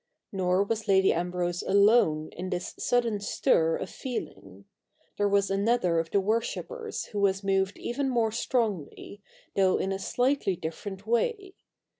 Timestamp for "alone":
1.61-2.29